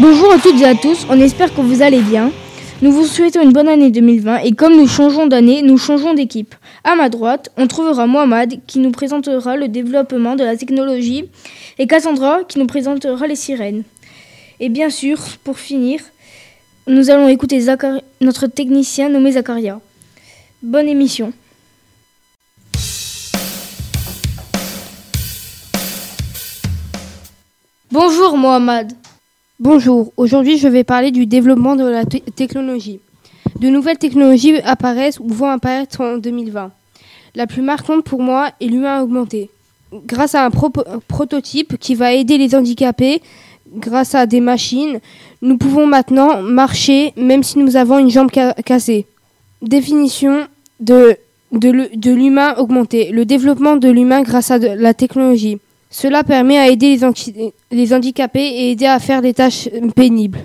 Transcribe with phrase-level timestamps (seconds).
[0.00, 2.32] Bonjour à toutes et à tous, on espère que vous allez bien.
[2.80, 6.54] Nous vous souhaitons une bonne année 2020 et comme nous changeons d'année, nous changeons d'équipe.
[6.82, 11.28] À ma droite, on trouvera Mohamed qui nous présentera le développement de la technologie
[11.78, 13.82] et Cassandra qui nous présentera les sirènes.
[14.60, 16.00] Et bien sûr, pour finir,
[16.86, 17.62] nous allons écouter
[18.22, 19.78] notre technicien nommé Zakaria.
[20.62, 21.34] Bonne émission.
[27.90, 28.94] Bonjour Mohamed.
[29.62, 32.98] Bonjour, aujourd'hui je vais parler du développement de la technologie.
[33.60, 36.72] De nouvelles technologies apparaissent ou vont apparaître en 2020.
[37.36, 39.50] La plus marquante pour moi est l'humain augmenté.
[40.04, 40.50] Grâce à un
[41.06, 43.22] prototype qui va aider les handicapés,
[43.72, 44.98] grâce à des machines,
[45.42, 49.06] nous pouvons maintenant marcher même si nous avons une jambe cassée.
[49.62, 50.48] Définition
[50.80, 51.16] de,
[51.52, 53.12] de l'humain augmenté.
[53.12, 55.60] Le développement de l'humain grâce à la technologie.
[55.92, 56.98] Cela permet à aider
[57.70, 60.38] les, handicapés et aider à faire des tâches pénibles.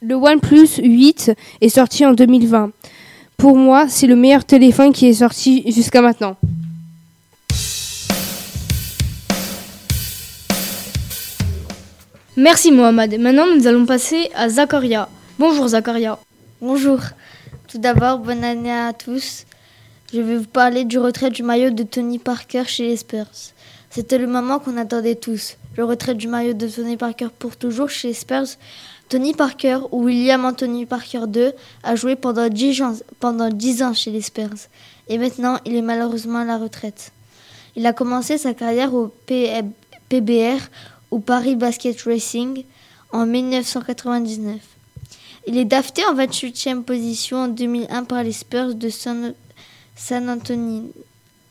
[0.00, 2.70] Le OnePlus 8 est sorti en 2020.
[3.36, 6.36] Pour moi, c'est le meilleur téléphone qui est sorti jusqu'à maintenant.
[12.36, 13.20] Merci Mohamed.
[13.20, 15.10] Maintenant, nous allons passer à Zakaria.
[15.38, 16.18] Bonjour Zakaria.
[16.62, 16.98] Bonjour.
[17.68, 19.44] Tout d'abord, bonne année à tous.
[20.14, 23.26] Je vais vous parler du retrait du maillot de Tony Parker chez les Spurs.
[23.94, 25.56] C'était le moment qu'on attendait tous.
[25.76, 28.48] Le retrait du maillot de Tony Parker pour toujours chez les Spurs.
[29.08, 31.52] Tony Parker, ou William Anthony Parker II,
[31.84, 34.66] a joué pendant 10 ans, pendant 10 ans chez les Spurs.
[35.06, 37.12] Et maintenant, il est malheureusement à la retraite.
[37.76, 40.58] Il a commencé sa carrière au PBR,
[41.12, 42.64] ou Paris Basket Racing,
[43.12, 44.56] en 1999.
[45.46, 49.34] Il est dafté en 28e position en 2001 par les Spurs de San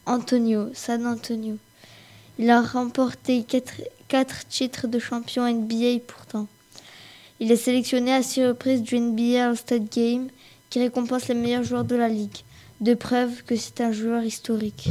[0.06, 1.58] Antonio.
[2.44, 3.46] Il a remporté
[4.10, 6.48] 4, titres de champion NBA pourtant.
[7.40, 10.28] Il est sélectionné à six reprises du NBA All-Star Game
[10.70, 12.36] qui récompense les meilleurs joueurs de la ligue.
[12.82, 14.90] De preuve que c'est un joueur historique.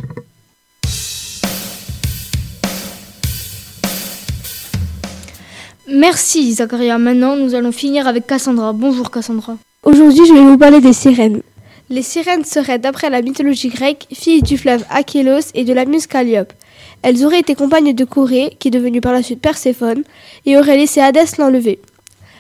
[5.87, 6.97] Merci Zakaria.
[6.97, 8.73] Maintenant, nous allons finir avec Cassandra.
[8.73, 9.59] Bonjour Cassandra.
[9.83, 11.43] Aujourd'hui, je vais vous parler des sirènes.
[11.91, 16.07] Les sirènes seraient, d'après la mythologie grecque, filles du fleuve Achélos et de la muse
[16.07, 16.55] Calliope.
[17.03, 20.05] Elles auraient été compagnes de Corée, qui est devenue par la suite Perséphone,
[20.47, 21.81] et auraient laissé Hadès l'enlever.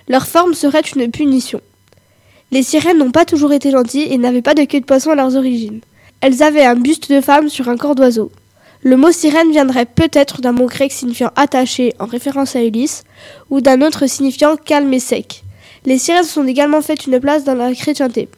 [0.09, 1.61] Leur forme serait une punition.
[2.53, 5.15] Les sirènes n'ont pas toujours été gentilles et n'avaient pas de queue de poisson à
[5.15, 5.81] leurs origines.
[6.21, 8.31] Elles avaient un buste de femme sur un corps d'oiseau.
[8.83, 13.05] Le mot sirène viendrait peut-être d'un mot grec signifiant attaché en référence à Ulysse,
[13.51, 15.45] ou d'un autre signifiant calme et sec.
[15.85, 18.29] Les sirènes sont également faites une place dans la chrétienté.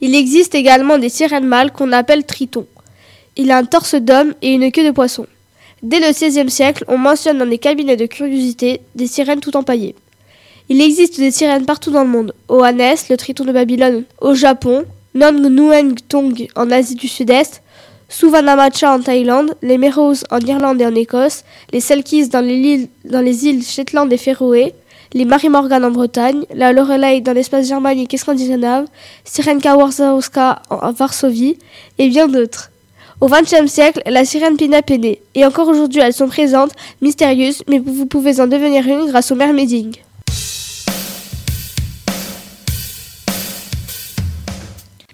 [0.00, 2.66] Il existe également des sirènes mâles qu'on appelle tritons.
[3.36, 5.26] Il a un torse d'homme et une queue de poisson.
[5.82, 9.94] Dès le XVIe siècle, on mentionne dans des cabinets de curiosité des sirènes tout empaillées.
[10.68, 12.34] Il existe des sirènes partout dans le monde.
[12.48, 17.62] Au Hanès, le triton de Babylone, au Japon, Nong Nueng Tong en Asie du Sud-Est,
[18.08, 22.88] Suvanamacha en Thaïlande, les Meros en Irlande et en Écosse, les Selkis dans les,
[23.46, 24.74] îles, Shetland et Féroé,
[25.12, 28.86] les Marie Morgan en Bretagne, la Lorelei dans l'espace germanique et scandinave,
[29.24, 31.56] Sirenka Warzawska en Varsovie
[31.98, 32.70] et bien d'autres.
[33.20, 36.72] Au XXe siècle, la sirène Pin-Up est née, et encore aujourd'hui elles sont présentes,
[37.02, 39.94] mystérieuses, mais vous pouvez en devenir une grâce au mermaiding.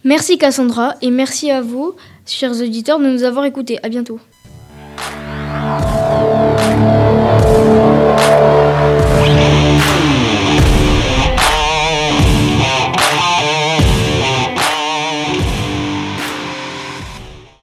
[0.04, 3.80] Merci Cassandra, et merci à vous, chers auditeurs, de nous avoir écoutés.
[3.82, 4.20] À bientôt.